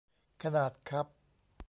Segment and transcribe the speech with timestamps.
[0.43, 1.05] ขนาดคัพ